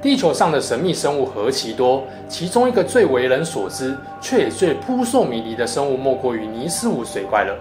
[0.00, 7.56] 地球上的神秘生物何其多，其中一个最为人所知，却也最扑朔迷离的生物，莫过于尼斯湖水怪了。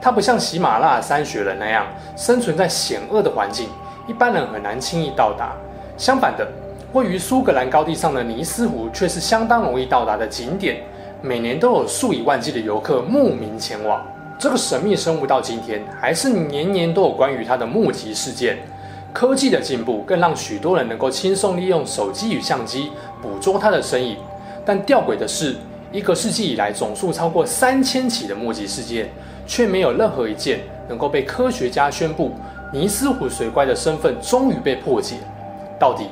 [0.00, 3.68] 它不像喜马拉雅山雪人那样生存在险恶的环境，
[4.06, 5.52] 一般人很难轻易到达。
[5.98, 6.48] 相反的，
[6.94, 10.82] 位于苏格兰高地上的尼斯湖却是相当容易到达的景点，
[11.20, 14.02] 每年都有数以万计的游客慕名前往。
[14.38, 18.58] 这个神秘生物到今天还是年年都有关于它的目击事件。
[19.14, 22.90] 科技的进步更让许多人能够轻松利用手机与相机
[23.22, 24.16] 捕捉它的身影，
[24.66, 25.54] 但吊诡的是，
[25.92, 29.08] 一个世纪以来总数超过三千起的目击事件，
[29.46, 32.32] 却没有任何一件能够被科学家宣布
[32.72, 35.14] 尼斯湖水怪的身份终于被破解。
[35.78, 36.08] 到底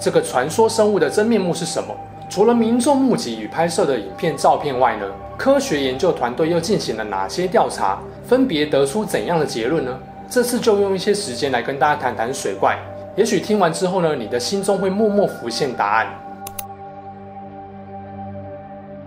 [0.00, 1.94] 这个传说生物的真面目是什么？
[2.30, 5.04] 除了民众目击与拍摄的影片、照片外呢？
[5.36, 7.98] 科学研究团队又进行了哪些调查？
[8.26, 9.94] 分别得出怎样的结论呢？
[10.28, 12.76] 这次就用一些时间来跟大家谈谈水怪，
[13.14, 16.06] 也许听完之后呢，你的心中会默默浮现答案。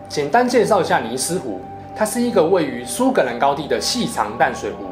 [0.07, 1.59] 简单介绍一下尼斯湖，
[1.95, 4.85] 它是一个位于苏格兰高地的细长淡水湖，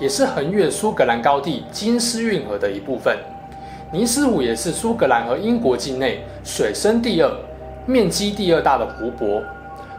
[0.00, 3.16] 也是横越苏格兰高地金丝运河的一部分。
[3.92, 7.30] 尼斯湖也是苏格兰和英国境内水深第二、
[7.84, 9.42] 面积第二大的湖泊。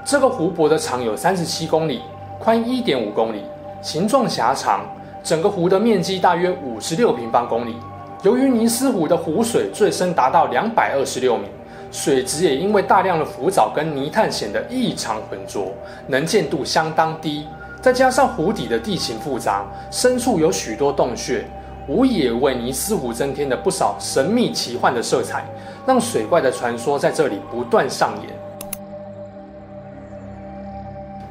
[0.03, 2.02] 这个湖泊的长有三十七公里，
[2.39, 3.44] 宽一点五公里，
[3.81, 4.81] 形状狭长。
[5.28, 7.75] 整个湖的面积大约五十六平方公里。
[8.23, 11.50] 由于尼斯湖的湖水最深达到两百二十六米，
[11.92, 15.73] 水质也因为大量的浮藻跟泥炭显得异常浑浊，
[16.08, 17.45] 能见度相当低。
[17.81, 21.44] 再加上湖底的地形复杂，深处有许多洞穴，
[21.89, 25.44] 无疑也为尼斯湖增添了不少神秘奇幻的色彩，
[25.86, 28.33] 让水怪的传说在这里不断上演。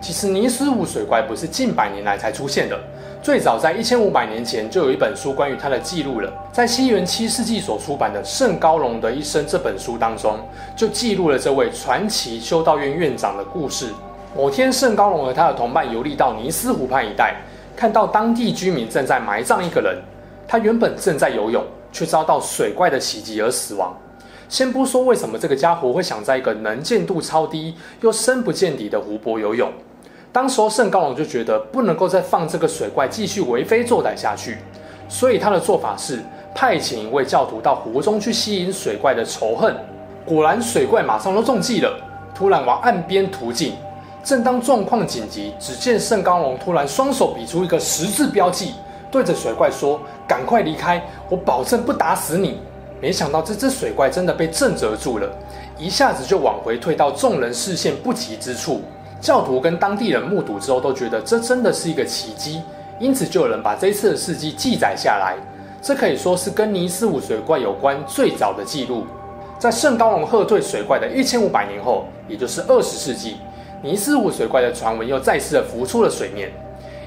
[0.07, 2.79] 其实尼斯湖水怪不是近百年来才出现的。
[3.21, 10.39] 最早在一千五百年前就有一本书关于它的记录了，在西元七世纪所出版的《圣高龙的一生》这本书当中，
[10.77, 13.89] 就记录了这位传奇修道院院长的故事。
[14.37, 17.35] 某天，圣高龙和他的同伴游历到尼斯湖畔一带，
[17.75, 19.99] 看到当地居民正在埋葬一个人。
[20.47, 23.93] 他原本正在游泳，却遭到水怪的袭击而死亡。
[24.49, 29.69] 先不说为什么这个家伙会想在一个能见度超低又深不见底的湖泊游泳。
[30.37, 34.59] 当时候圣高龙就觉得不能够再放这个水怪继续为非作歹下去，
[35.09, 36.23] 所以他的做法是
[36.55, 39.75] 派遣一位教徒到湖中去吸引水怪的仇恨。
[40.27, 41.91] 果然，水怪马上都中计了，
[42.35, 43.77] 突然往岸边突进。
[44.23, 48.75] 正当状况紧急，只见圣高龙突然双手比出一个十字标记，
[49.11, 49.99] 对着水怪说
[50.29, 52.61] ：“赶快离开，我保证不打死你。”
[53.01, 55.27] 没想到这只水怪真的被震慑住了，
[55.79, 58.83] 一下子就往回退到众人视线不及之处。
[59.21, 62.63] 教徒跟当地人目睹之后都觉得这真的是一个奇迹，
[62.99, 65.37] 因此就有人把这一次的事迹记载下来。
[65.83, 69.07] 这可以说是跟尼斯湖水怪有关最早的记录。
[69.59, 73.39] 在圣高龙喝退水怪的一千五百年后，也就是二十世纪，
[73.83, 76.51] 尼斯湖水怪的传闻又再次的浮出了水面。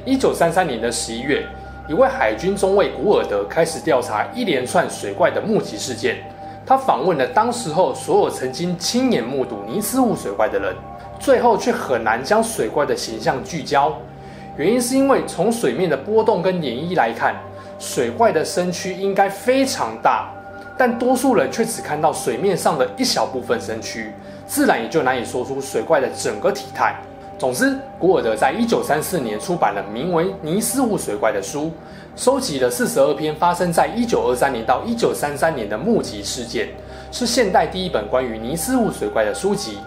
[0.06, 1.46] 一九三三年的十一月，
[1.88, 6.18] 一位海军中尉古尔德开始调查一连串水怪的目击事件。
[6.66, 10.76] 他访问了当时候所有曾经亲眼目睹尼斯湖水怪的人。
[11.20, 13.94] 最后却很难将水怪的形象聚焦，
[14.56, 17.36] 原因是因为从水面的波动跟涟漪来看，
[17.78, 20.32] 水怪的身躯应该非常大，
[20.78, 24.14] 但多数人却只看到水面上的一小部分身躯，
[24.48, 26.96] 自然也就难以说出水怪的整个体态。
[27.38, 31.72] 总之，古尔德在一九三四年出版了名为《尼斯湖水怪》的书，
[32.16, 36.68] 收集了四十二篇发生在一九二三年到一九三三年的目击事件，
[37.14, 39.78] 是现代第一本关于尼斯湖水怪的书籍。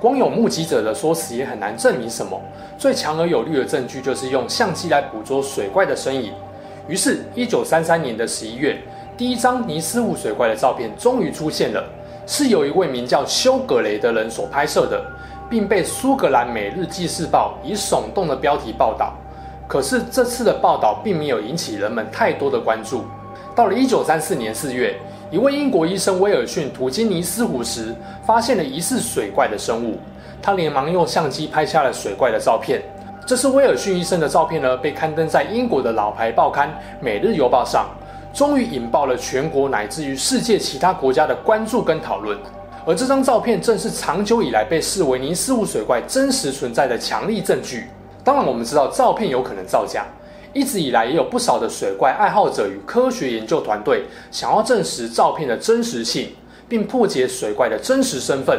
[0.00, 2.40] 光有目击者的说辞也很难证明什么。
[2.78, 6.32] 最强而有力的证据就是用相机来捕捉水怪的身影。
[6.86, 8.78] 于是，一九三三年的十一月，
[9.16, 11.82] 第一张尼斯湖水怪的照片终于出现了，
[12.26, 15.02] 是由一位名叫休格雷的人所拍摄的，
[15.48, 19.14] 并被苏格兰每日纪事报以耸动的标题报道。
[19.66, 23.04] 可是，这次的报道并没有引起人们太多的关注。
[23.56, 24.94] 到了一九三四年四月。
[25.30, 27.92] 一位英国医生威尔逊途经尼斯湖时，
[28.24, 29.98] 发现了疑似水怪的生物。
[30.42, 32.82] 他连忙用相机拍下了水怪的照片。
[33.26, 36.68] 这是威尔逊医生的照片呢，被刊登在英国的老牌报刊
[37.00, 37.88] 《每日邮报》上。
[38.32, 42.38] 终于引爆了全国乃至于世界其他国家的关注跟讨论。
[42.84, 47.86] 而这张照片正是长久以来被视为尼斯湖水怪真实存在的强力证据。
[48.22, 50.04] 当然，我们知道照片有可能造假，
[50.56, 56.30] 一直以来也有不少的水怪爱好者与科学研究团队想要证实照片的真实性，
[56.66, 58.58] 并破解水怪的真实身份，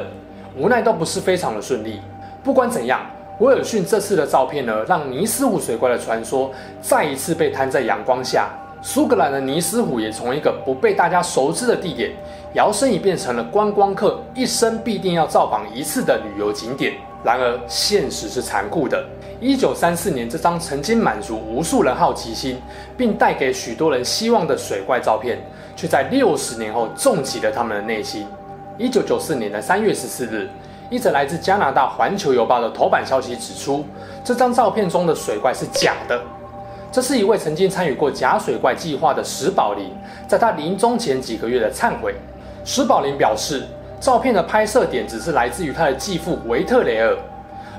[0.55, 1.99] 无奈都不是非常的顺利。
[2.43, 3.01] 不管怎样，
[3.39, 6.51] 威尔逊这次的照片呢，让尼斯湖水怪的传说
[6.83, 8.47] 再一次被摊在阳光下。
[8.83, 12.11] 苏格兰的尼斯湖也从一个不被大家熟知的地点，
[12.53, 16.93] 摇身一变成了观光客一生必定要造访一次的旅游景点。
[17.23, 19.03] 然而，现实是残酷的。
[19.39, 22.59] 一九三四年，这张曾经满足无数人好奇心，
[22.95, 25.39] 并带给许多人希望的水怪照片，
[25.75, 28.25] 却在六十年后重击了他们的内心。
[28.77, 30.47] 一九九四年的三月十四日，
[30.89, 33.85] 一则来自加拿大《环球邮报》的头版消息指出，
[34.23, 36.21] 这张照片中的水怪是假的。
[36.91, 39.91] 这是一位曾经参与过假水怪计划的史宝林，
[40.27, 42.15] 在他临终前几个月的忏悔。
[42.63, 43.63] 史宝林表示，
[43.99, 47.17] 照片的拍摄点只是来自于他的继父维特雷尔，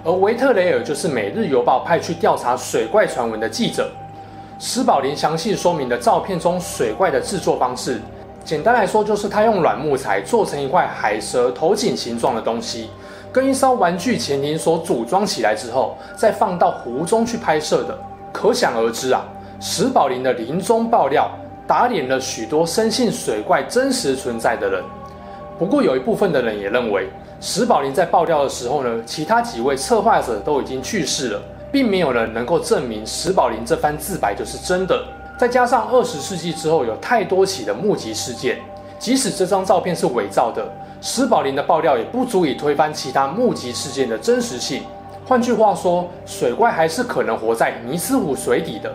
[0.05, 3.89] 而维特雷尔就是《每日邮报》派去调查水怪传闻的记者。
[4.59, 8.01] 史宝林详细说明了照片中水怪的制作方式，
[8.45, 12.91] 简单来说就是他用软木材做成一块海蛇头颈形状的东西，
[13.31, 17.97] 跟一艘玩具潜艇所组装起来之后，再放到湖中去拍摄的。
[18.33, 19.25] 可想而知啊，
[19.61, 21.31] 史宝林的临终爆料
[21.65, 24.83] 打脸了许多深信水怪真实存在的人。
[25.59, 27.09] 不过有一部分的人也认为，
[27.41, 35.05] 史宝林在爆料的时候呢，其他几位策划者都已经去世了，并没有人能够证明史宝林这番自白就是真的。
[35.37, 38.59] 再加上二十世纪之后有太多起的目击事件，
[39.01, 40.65] 即使这张照片是伪造的，
[41.01, 44.83] 史宝林的爆料也不足以推翻其他目击事件的真实性。
[45.27, 48.93] 换句话说，水怪还是可能活在尼斯湖水底的。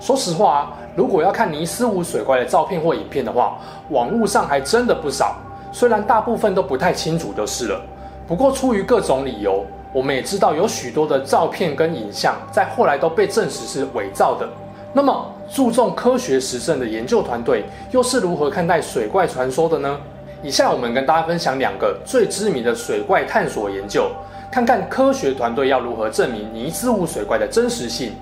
[0.00, 3.58] 说实话啊，如果要看尼斯湖水怪的照片或影片的话，
[3.90, 5.36] 网络上还真的不少。
[5.72, 7.80] 虽然大部分都不太清楚就是了。
[8.26, 14.48] 不过出于各种理由，我们也知道有许多的照片跟影像在后来都被证实是伪造的。
[14.92, 19.98] 那么，注重科学实证的研究团队又是如何看待水怪传说的呢？
[20.42, 24.10] 以下我们跟大家分享两个最知名的水怪探索研究。
[24.50, 28.12] 看看科学团队要如何证明尼斯湖水怪的真实性。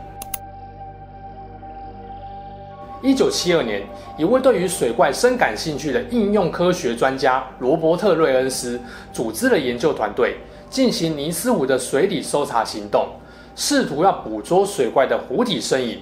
[3.05, 3.83] 一九七二年，
[4.17, 8.81] 一位对于水怪深感兴趣的应用科学专家罗伯特·瑞恩斯
[9.13, 10.39] 组织了研究团队，
[10.71, 13.09] 进行尼斯湖的水底搜查行动，
[13.55, 15.99] 试图要捕捉水怪的湖底身影。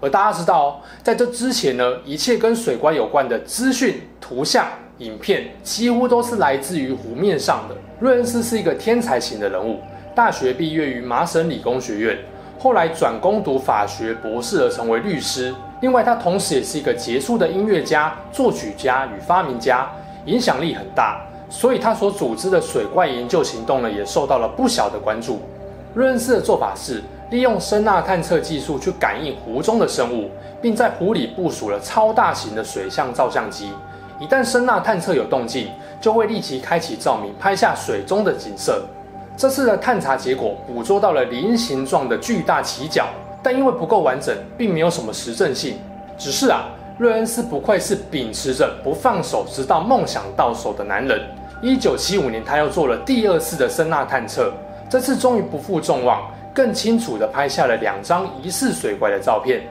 [0.00, 4.66] 而大家知道，在这之前呢，一切跟水怪有关的资讯、图像、
[5.00, 7.76] 影片几乎都是来自于湖面上的。
[8.00, 9.80] 瑞恩斯是一个天才型的人物，
[10.14, 12.16] 大学毕业于麻省理工学院，
[12.58, 15.54] 后来转攻读法学博士而成为律师。
[15.80, 19.88] 另外，他同时也是一个杰出的音乐家、作曲家与发明家，
[20.24, 21.20] 影响力很大。
[21.48, 25.40] 所以，他所组织的水怪研究行动呢，也受到了不小的关注。
[25.94, 30.30] 瑞恩斯的做法是利用声纳探测技术去感应湖中的生物，
[30.60, 33.70] 并在湖里部署了超大型的水相照相机。
[34.20, 35.68] 一旦声纳探测有动静，
[36.00, 38.82] 就会立即开启照明，拍下水中的景色。
[39.36, 43.06] 这次的探查结果捕捉到了菱形状的巨大鳍角，
[43.42, 45.78] 但因为不够完整，并没有什么实证性。
[46.16, 46.68] 只是啊，
[46.98, 51.20] 瑞恩斯不愧是秉持着不放手直到梦想到手的男人。
[51.62, 54.52] 一九七五年，他又做了第二次的声呐探测，
[54.88, 56.22] 这次终于不负众望，
[56.54, 59.62] 更清楚地拍下了两张疑似水怪的照片。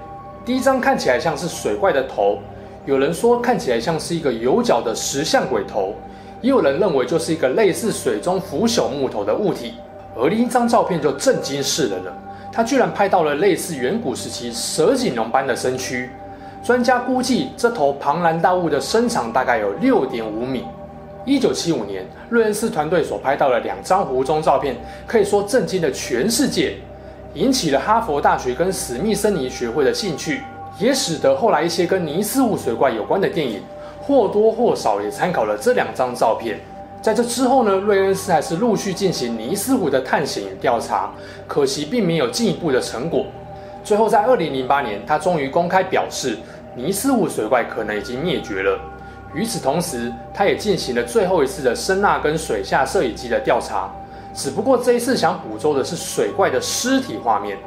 [0.45, 2.39] 第一张看起来像是水怪的头。
[2.85, 5.93] 有人说看起来像是一个有角的石像鬼头，
[6.41, 9.73] 也有人认为就是一个类似水中腐朽木头的物体。
[10.15, 12.13] 而另一张照片就震惊世人了，
[12.51, 16.09] 他居然拍到了类似远古时期蛇颈龙般的身躯。
[16.63, 20.65] 专家估计这头庞然大物的身长大概有六点五米。
[21.23, 24.75] 一九七五年，瑞恩斯团队所拍到的两张湖中照片，
[25.05, 26.75] 可以说震惊了全世界，
[27.33, 30.41] 引起了哈佛大学跟史密森尼学会的兴趣。
[30.79, 33.61] 也使得后来一些跟尼斯湖水怪有关的电影，
[33.99, 36.59] 或多或少也参考了这两张照片。
[37.07, 41.09] 在这之后呢，瑞恩斯还是陆续进行尼斯湖的探险与调查，
[41.47, 43.27] 可惜并没有进一步的成果。
[43.81, 46.37] 最后在二零零八年，他终于公开表示，
[46.75, 48.77] 尼斯湖水怪可能已经灭绝了。
[49.33, 53.89] 与此同时，他也进行了最后一次的声纳跟水下摄影机的调查，
[54.33, 57.57] 只不过这一次想捕捉的是水怪的尸体画面，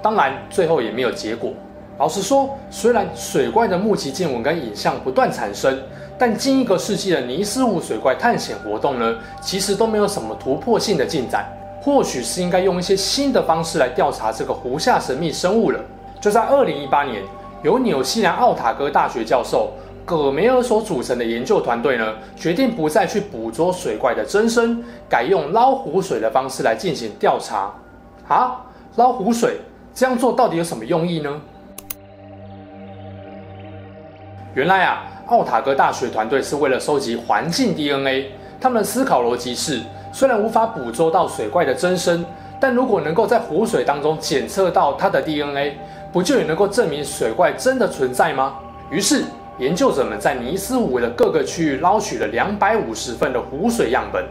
[0.00, 1.52] 当然最后也没有结果。
[1.96, 5.78] 老实说，虽然水怪的目击见闻跟影像不断产生，
[6.18, 11.46] 但近一个世纪的尼斯湖水怪探险活动呢，其实都没有什么突破性的进展。
[11.80, 15.78] 或许是应该用一些新的方式来调查这个湖下神秘生物了。
[16.20, 17.22] 就在二零一八年，
[17.62, 19.70] 由纽西兰奥塔哥大学教授
[20.04, 27.72] 葛梅尔所组成的研究团队呢，决定不再去捕捉水怪的真身，改用捞湖水的方式来进行调查。
[28.26, 28.64] 啊，
[28.96, 29.58] 捞湖水
[29.94, 31.40] 这样做到底有什么用意呢？
[34.54, 38.30] 原来啊，奥塔哥大学团队是为了收集环境 DNA。
[38.60, 39.80] 他们的思考逻辑是：
[40.12, 42.24] 虽然无法捕捉到水怪的真身，
[42.60, 45.76] 但如果能够在湖水当中检测到它的 DNA，
[46.12, 48.54] 不就也能够证明水怪真的存在吗？
[48.90, 49.24] 于是，
[49.58, 54.24] 研究者们在尼斯湖的各个区域捞取了两百五十份的湖水样本，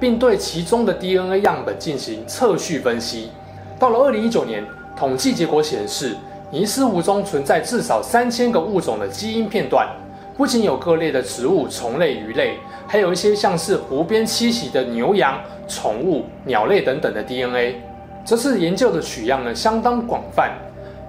[0.00, 3.30] 并对其中的 DNA 样本进行测序分析。
[3.78, 4.64] 到了二零一九年，
[4.96, 6.16] 统计结果显示，
[6.48, 9.88] 尼斯湖中存在至少三千个物种的基因片段，
[10.36, 17.80] 不仅有各类的植物、虫类、鱼类，还有一些像是湖边栖息的牛羊、宠物、鸟类等等的 DNA。
[18.24, 20.52] 这次研究的取样呢，相当广泛，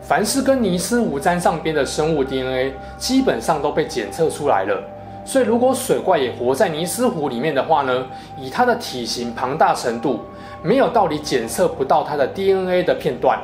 [0.01, 4.81] 凡是跟尼斯湖沾上边的生物 DNA，基本上都被检测出来了。
[5.23, 8.05] 所以，如果水怪也活在尼斯湖里面的话呢，
[8.39, 10.21] 以它的体型庞大程度，
[10.63, 13.39] 没有道理检测不到它的 DNA 的片段。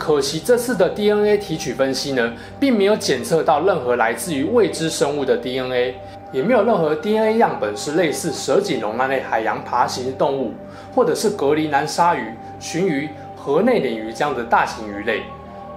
[0.00, 5.94] 可惜这次的 DNA 提取分析呢，并没有检测到任何来自于未知生物的 DNA，
[6.32, 10.54] 也没有任何 DNA 样本是类似蛇颈龙那类海洋爬行动物，
[10.94, 15.20] 或者是格陵兰鲨鱼、鲟鱼、河内鲶鱼这样的大型鱼类，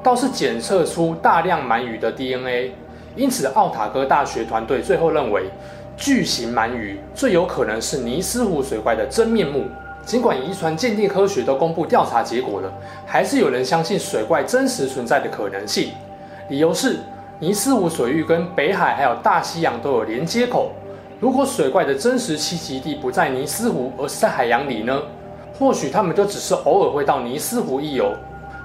[0.02, 2.72] 倒是检测出大量鳗鱼的 DNA。
[3.18, 5.44] 因此，奥塔哥大学团队最后认为，
[5.98, 9.66] 巨型鳗鱼最有可能是尼斯湖水怪的真面目。
[10.06, 12.72] 尽管遗传鉴定科学都公布调查结果了，
[13.06, 15.92] 还是有人相信水怪真实存在的可能性。
[16.50, 17.00] 理由是
[17.40, 20.74] 尼斯湖水域跟北海还有大西洋都有连接口。
[21.20, 25.02] 如果水怪的真实栖息地不在尼斯湖，而是在海洋里呢？
[25.58, 28.14] 或许他们就只是偶尔会到尼斯湖一游。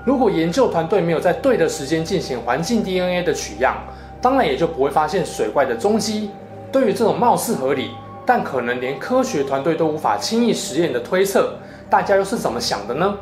[0.05, 3.77] 如果研究团队没有在对的时间进行环境 DNA 的取样，
[4.21, 6.31] 当然也就不会发现水怪的踪迹。
[6.73, 7.91] 对于这种貌似合理，
[8.29, 11.55] 但可能连科学团队都无法轻易实验的推测，
[11.89, 13.17] 大家又是怎么想的呢？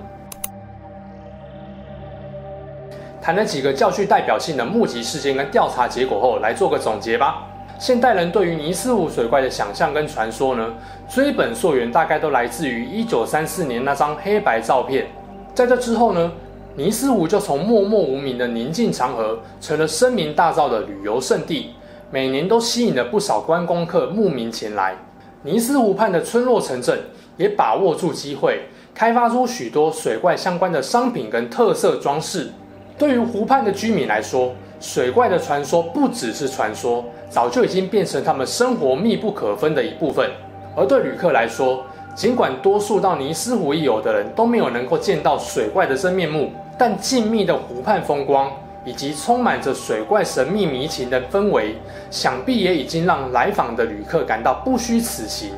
[3.23, 7.47] 谈了几个较具代表性的目击事件跟调查结果后，来做个总结吧。
[7.79, 10.75] 现代人对于尼斯湖水怪的想象跟传说呢，
[11.09, 15.07] 追本溯源，大概都来自于一九三四年那张黑白照片。
[15.55, 16.33] 在这之后呢，
[16.75, 21.76] 尼斯湖就从默默无名的宁静长河，成了声名大噪的旅游胜地。
[22.11, 24.95] 每年都吸引了不少观光客慕名前来。
[25.43, 26.99] 尼斯湖畔的村落城镇
[27.37, 28.61] 也把握住机会，
[28.95, 32.51] 开发出许多水怪相关的商品跟特色装饰。
[32.97, 40.31] 对于湖畔的居民来说，水怪的传说不只是传说，早就已经变成他们生活密不可分的一部分。
[40.77, 41.85] 而对旅客来说，
[42.15, 48.51] 尽管多数到尼斯湖一游的人都没有能够见到水怪的真面目，但静谧的湖畔风光，
[48.87, 51.75] 以及充满着水怪神秘迷情的氛围，
[52.09, 55.51] 想必也已经让来访的旅客感到不虚此行。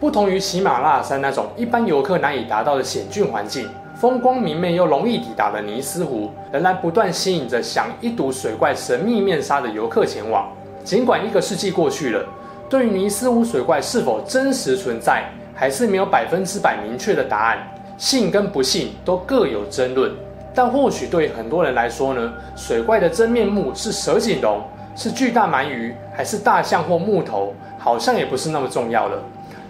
[0.00, 10.50] 不同于喜马拉雅山那种一般游客难以达到的险峻环境，风光明媚又容易抵达的尼斯湖，仍然不断吸引着想一睹水怪神秘面纱的游客前往。
[10.82, 12.24] 尽管一个世纪过去了，
[12.70, 15.24] 对于尼斯湖水怪是否真实存在，
[15.54, 17.58] 还是没有百分之百明确的答案，
[17.98, 20.10] 信跟不信都各有争论。
[20.54, 24.62] 但或许对很多人来说呢，水怪的真面目是蛇颈龙，
[24.94, 29.22] 是巨大鳗鱼，还是大象或木头，好像也不是那么重要了。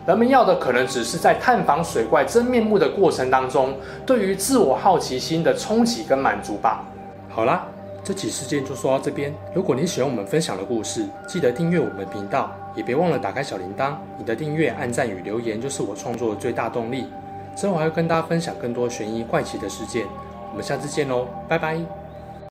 [0.05, 3.75] 人们要的可能只是在探访水怪真面目的过程当中，
[4.05, 6.85] 对于自我好奇心的冲击跟满足吧。
[7.29, 7.65] 好啦，
[8.03, 9.33] 这起事件就说到这边。
[9.55, 13.93] 如果你喜欢我们分享的故事，记得订阅我们频道，也别忘了打开小铃铛。
[14.19, 17.07] 你的订阅、按赞与留言就是我创作的最大动力。
[17.55, 20.05] 之后还会跟大家分享更多悬疑怪奇的事件。
[20.53, 22.02] 我们下次见喽，拜拜。